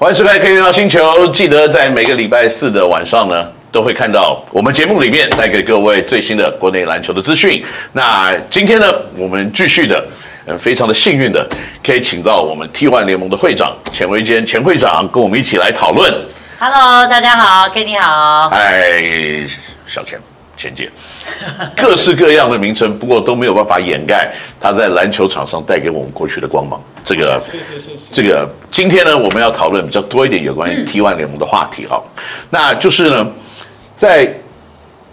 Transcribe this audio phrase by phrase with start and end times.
[0.00, 1.00] 欢迎收看《K 联聊星球》，
[1.32, 7.64] 记得在每个礼拜四的晚上呢，都会看到我们节目里面带给各位最新的国内篮球的资讯。
[7.90, 8.86] 那今天呢，
[9.16, 10.06] 我们继续的，
[10.46, 11.44] 嗯，非常的幸运的，
[11.84, 16.14] 可以请到我们 T1 联盟的会长钱维坚钱会长跟我们一起来讨论。
[16.60, 18.48] Hello，大家好，K 你好。
[18.50, 19.02] 嗨，
[19.88, 20.16] 小钱。
[20.58, 20.90] 前进，
[21.76, 26.82] 各式各样的名称，不过都没有办法掩盖他在篮球场上带给我们过去的光芒。
[27.04, 28.12] 这个，谢谢谢谢。
[28.12, 32.22] 这个今天呢，我们要讨论比较多一点有关于 T1 联盟的话题哈、嗯。
[32.50, 33.26] 那就是呢，
[33.96, 34.34] 在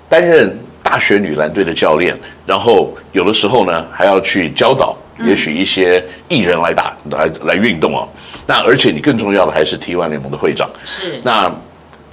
[0.10, 8.10] 担任大学女篮队的教练，然后有的时候呢，还要去教导，也许一些艺人来打、嗯、来来运动哦。
[8.48, 10.68] 那而且你更重要的还是 T1 联盟的会长。
[10.84, 11.22] 是。
[11.24, 11.54] 那。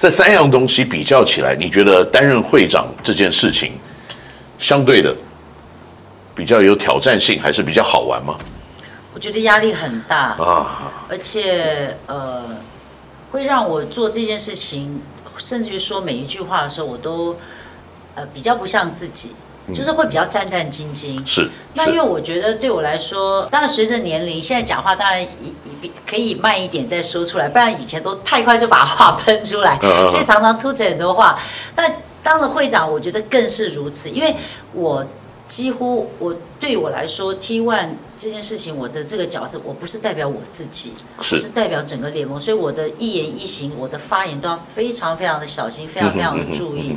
[0.03, 3.75] 这三样东西比较起来，你觉得担任会长这件事情，
[4.59, 5.15] 相对的
[6.35, 8.37] 比较有挑战性，还是比较好玩吗？
[9.15, 12.43] 我觉得压力很大啊，而且呃，
[13.31, 15.01] 会让我做这件事情，
[15.39, 17.37] 甚至于说每一句话的时候，我都
[18.17, 19.31] 呃比较不像自己。
[19.73, 21.49] 就是会比较战战兢兢，是。
[21.75, 25.25] 那因为我觉得对我来说，当然随着年龄，现在讲话当然
[26.07, 31.39] 可以慢一点再说出来，不然以前都太快就把话喷出来，所以常常吐着很多话。
[31.75, 34.35] 但当了会长，我觉得更是如此，因为
[34.73, 35.05] 我
[35.49, 46.97] 几乎我对我来说，T One 这件事情，我的这个角色，我不是代表我自己，是，是代表整个联盟，所以我的一言一行，我的发言都要非常非常的小心，非常非常的注意。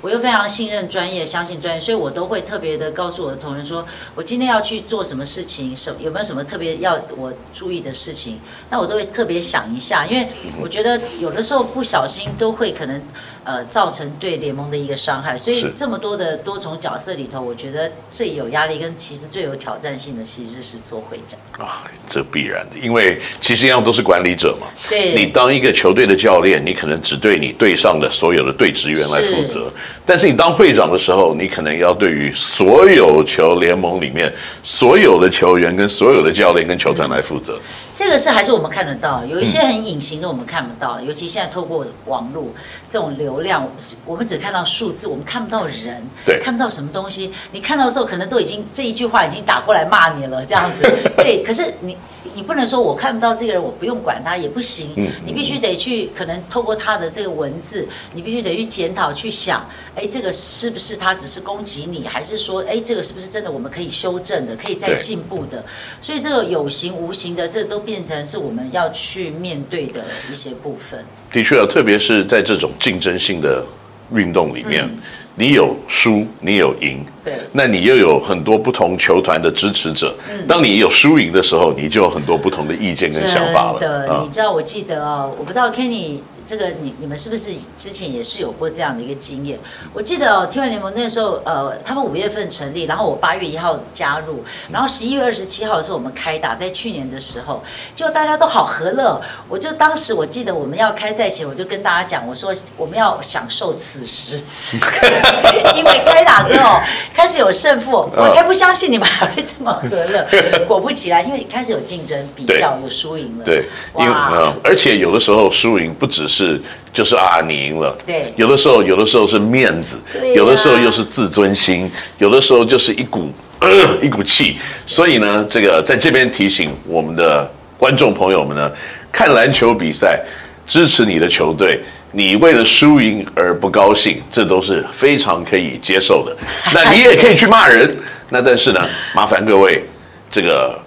[0.00, 8.38] 我又非常信任专业，相信专业，所以我都会特别的告诉我的同仁说，我今天要去做什么事情，什有没有什么特别要我注意的事情，
[8.70, 10.28] 那我都会特别想一下，因为
[10.60, 13.02] 我觉得有的时候不小心都会可能。
[13.46, 24.66] 呃，造成对联盟的一个伤害，所以这么多的多重角色里头，我觉得最有压力跟其实最有挑战性的，其实是做会长啊，这必然的，因为其实一样都是管理者嘛。
[24.88, 29.72] 对，你当一个球队的教练，你可能只对你队上的所有的队职员来负责，是，
[30.06, 37.60] 但是你当会长的时候，你可能要对于所有球联盟里面所有的球员跟所有的教练跟球团来负责。
[37.92, 42.46] 这个是还是我们看得到，有一些很隐形的我们看不到，尤其现在透过网络
[42.88, 43.26] 这种流。
[43.26, 43.68] 流量，
[44.04, 47.32] 我们只看到数字，我们看不到人，对，看不到什么东西。
[47.50, 50.84] 你看到的时候，可能都已经这一句话已经打过来骂你了，这样子。
[51.16, 51.96] 对，可是你
[52.34, 54.90] 你不能说我看不到这个人，我不用管他也不行。
[54.96, 59.64] 嗯，你必须得去，可能透过他的这个文字，你必须得去检讨，去想，
[59.94, 65.64] 哎，这个是不是他只是攻击你，还是说，哎，这个是不是真的我们可以修正的，可以再进步的？
[66.00, 71.04] 所以这个有形无形的，这都变成是我们要去面对的一些部分。
[71.32, 73.64] 的确，特别是在这种竞争性的
[74.12, 74.98] 运动里面，嗯、
[75.38, 80.14] 你有输，你有赢，对，那你又有很多不同球团的支持者。
[80.30, 83.78] 嗯、当你有输赢的时候，你就有很多不同的意见跟想法了。
[83.78, 86.18] 真的，嗯、你知道，我记得哦，我不知道 Kenny。
[86.46, 89.58] 这个你你们是不是之前也是有过这样的一个经验？
[89.92, 97.64] 我记得哦，T1 联盟那时候，呃，他们五月份成立，然后我八月一号加入，然后十一月二十七号的时候我们开打，在去年的时候，
[97.96, 99.20] 就大家都好和乐。
[99.48, 105.04] 我就当时我记得我们要开赛前，我就跟大家讲，我说我们要享受此时此刻，
[105.74, 106.78] 因为开打之后
[107.12, 110.24] 开始有胜负，我才不相信你们还会这么和乐。
[110.68, 113.44] 果不其然，因为开始有竞争、比较、有输赢了。
[113.44, 113.64] 对，
[113.98, 116.35] 因为嗯，而且有的时候输赢不只是。
[116.36, 116.60] 是，
[116.92, 117.96] 就是啊，你赢了。
[118.06, 119.98] 对，有的时候，有的时候是面子，
[120.34, 123.70] 有的时候又是自尊心，有的时候就是一股、呃、
[124.04, 124.58] 一股气。
[124.84, 128.70] 所以呢，这个在这边提醒我们的观众朋友们呢，
[129.10, 130.20] 看篮球比赛，
[130.66, 131.80] 支持你的球队，
[132.12, 136.36] 你为了输赢而不高兴，这都是非常可以接受的。
[136.74, 137.96] 那你也可以去骂人，
[138.28, 139.82] 那但是呢，麻烦各位
[140.30, 140.78] 这个。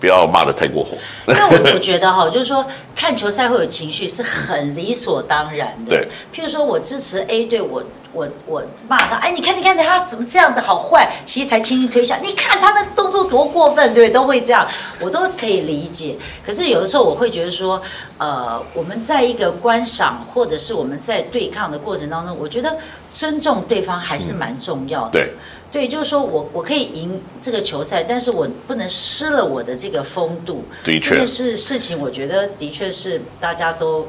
[0.00, 0.96] 不要骂的太过火。
[1.26, 5.90] 那我我觉得哈，就是说看球赛会有情绪是很理所当然的。
[5.90, 6.08] 对。
[6.34, 7.82] 譬如说我支持 A 队，我
[8.12, 11.10] 我我骂他，哎，你看你看他怎么这样子，好坏。
[11.24, 14.68] 其实才轻轻推下，你看他的动作多过分，对，都会这样，
[15.00, 16.16] 我都可以理解。
[16.44, 17.80] 可是有的时候我会觉得说，
[18.18, 22.76] 呃，我们在一个观赏或者是我们在对抗的过程当中，我觉得
[23.14, 25.12] 尊重对方还是蛮重要的。
[25.12, 25.30] 对。
[25.74, 30.64] 对，就是说我我可以赢这个球赛，但是我不能失了我的这个风度。
[30.84, 34.06] 的确，这件事事情，我觉得的确是大家都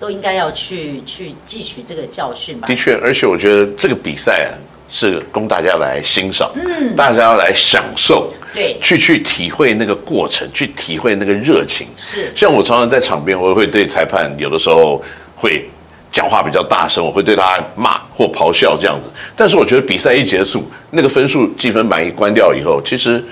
[0.00, 2.66] 都应该要去去汲取这个教训吧。
[2.66, 4.58] 的确，而且我觉得这个比赛啊，
[4.90, 11.86] 是供大家来欣赏，嗯，大家要来享受，对，去去体会那个过程，去体会那个热情。
[11.96, 15.00] 是，像我常常在场边，我也会对裁判有的时候
[15.36, 15.70] 会。
[16.14, 19.10] 讲话比较大声，我会对他骂或咆哮这样子。
[19.34, 23.22] 但是我觉得比赛一结束，那个分数计分板一关掉以后，其实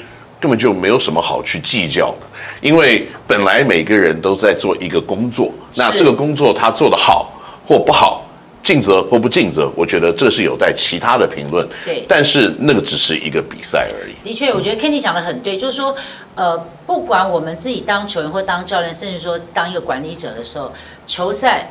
[0.40, 2.26] 根本就没有什么好去计较的，
[2.60, 8.26] 因为本来每个人都在做一个工作，那这个工作他做得好或不好，
[8.64, 11.64] 尽责或不尽责，我觉得这是有待其他的评论。
[11.84, 14.14] 对，但是那个只是一个比赛而已。
[14.28, 15.94] 的确，我觉得 Kenny 讲的很对，就是说，
[16.34, 20.72] 呃，不管我们自己当球员或当教练，甚至说当一个管理者的时候，
[21.06, 21.70] 球赛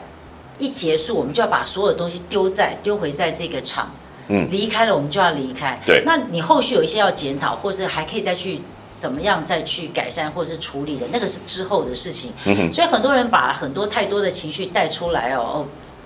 [0.62, 3.92] 一结束，我们就要把所有的东西丢在丢回在这个场。
[4.28, 5.78] 嗯，离开了我们就要离开。
[5.86, 8.60] 对，那你后续有一些要检讨，或是还可以再去
[8.98, 12.32] 怎么样再去改善或者是处理的，那个是之后的事情。
[12.46, 12.72] 嗯哼。
[12.72, 15.66] 所以很多人把很多太多的情绪带出来哦，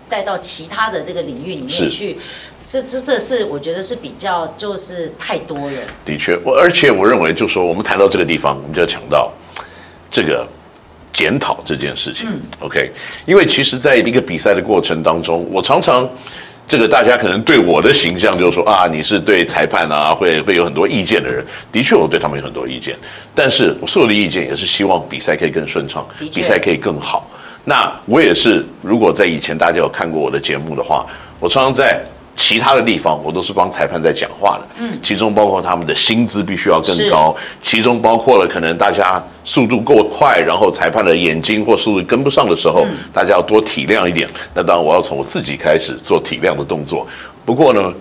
[0.09, 2.17] 带到其他的这个领域里面去，
[2.65, 5.77] 这这这是我觉得是比较就是太多了。
[6.03, 9.31] 的确，我而且我认为就是说我们谈到这个地方，我们就要讲到
[10.09, 10.47] 这个
[11.15, 12.27] 检讨这件事情。
[12.29, 12.39] 嗯。
[12.59, 12.91] OK，
[13.25, 16.07] 因为其实在一个比赛的过程当中，我常常。
[16.67, 21.45] 这个大家可能对我的形象就是说啊，你是对裁判啊会会有很多意见的人。
[21.71, 22.97] 的确，我对他们有很多意见，
[23.35, 26.03] 但是我所有的意见也是希望比赛可以更顺畅，
[26.33, 27.29] 比赛可以更好。
[27.63, 31.05] 那我也是，如果在以前大家有看过我的节目的话，
[31.39, 32.03] 我常常在。
[32.35, 34.67] 其他的地方，我都是帮裁判在讲话的。
[34.79, 44.29] 嗯，其中包括他们的薪资必须要更高，其中包括了可能大家速度够快，然后裁判的眼睛或速度跟不上的时候，嗯、大家要多体谅一点。
[44.53, 47.07] 那当然，我要从我自己开始做体谅的动作。
[47.45, 47.93] 不过呢，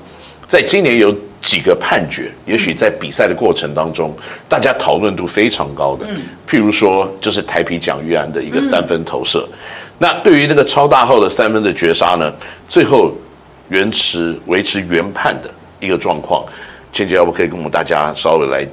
[0.48, 4.12] 在今年有几个判决，也许在比赛的过程当中，
[4.48, 6.06] 大家讨论度非常高的。
[6.08, 9.46] 嗯，譬如说，就是台皮蒋玉安的一个三分投射。
[9.48, 9.58] 嗯、
[9.98, 12.32] 那对于那个超大号的三分的绝杀呢，
[12.68, 13.12] 最后。
[13.74, 15.50] 维持维持原判的
[15.80, 16.46] 一个状况，
[16.92, 18.64] 倩姐要不可以跟我们大家稍微来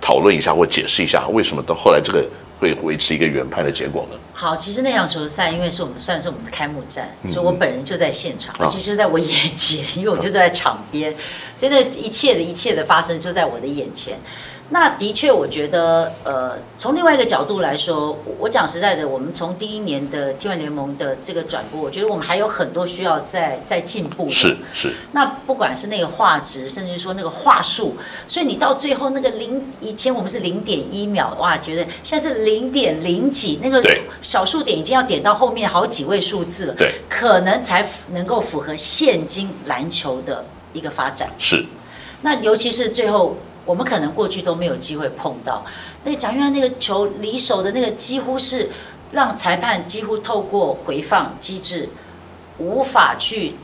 [0.00, 2.24] 讨论一下或解释一下，为什么到后来这个
[2.58, 4.18] 会维持一个原判的结果呢？
[4.32, 11.14] 好，其实那场球赛因为是我们算是我们的开幕战，嗯、所以我本人就在现场，而且就在我眼前，因为我就在场边，
[11.54, 14.18] 所以那一切的一切的发生就在我的眼前。
[14.70, 24.30] 那的确，我觉得，呃，从另外一个角度来说，我讲实在的，我们从第一年的 T1 联盟的这个转播，我觉得我们还有很多需要再再进步的。
[24.30, 24.92] 是是。
[25.12, 33.82] 那不管是那个画质，甚至说那个话术，所以你到最后那个零，以前我们是零点一秒，哇，觉得现在是零点零几，那个
[34.20, 36.74] 小数点已经要点到后面好几位数字了。
[36.74, 36.96] 对。
[37.08, 40.44] 可能才能够符合现今篮球的
[40.74, 41.30] 一个发展。
[41.38, 41.64] 是。
[42.20, 43.34] 那尤其是最后。
[43.68, 45.62] 我们可能过去都没有机会碰到，
[46.02, 48.70] 那蒋玉安那个球离手的那个，几乎是
[49.12, 51.90] 让裁判几乎透过回放机制
[52.56, 53.56] 无法去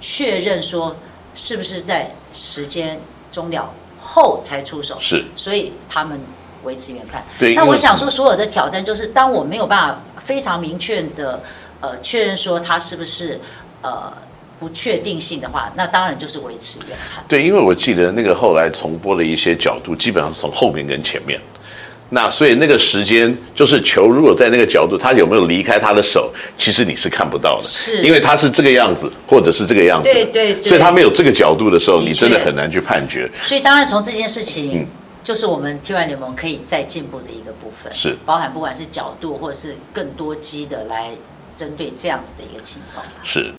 [0.00, 0.96] 确认说
[1.36, 6.20] 是不是在时间终了后才出手，是，所以他们
[6.64, 7.24] 维持原判。
[7.38, 11.40] 对，那我想说，所有的挑战就是当我没有办法非常明确的
[11.80, 13.38] 呃确认说他是不是
[13.82, 14.12] 呃。
[14.64, 17.22] 不确定性的话，那当然就是维持原判。
[17.28, 21.38] 对，因为我记得那个后来重播的一些角度，基本上从后面跟前面。
[22.08, 27.62] 那所以那个时间，就是球如果在那个角度，他有没有离开他的手，其实你是看不到的。
[27.62, 30.10] 是，因为他是这个样子，或者是这个样子。
[30.10, 30.64] 对对对。
[30.64, 33.30] 所以他没有这个角度的时候，你真的很难去判决。
[33.42, 34.86] 所以当然从这件事情，嗯，
[35.22, 37.92] 就是我们 T1 联盟可以再进步的一个部分。
[37.94, 41.10] 是，包含不管是角度，或者是更多机的来
[41.56, 43.04] 针对这样子的一个情况。
[43.22, 43.52] 是。